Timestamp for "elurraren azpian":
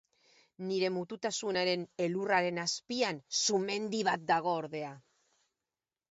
2.05-3.19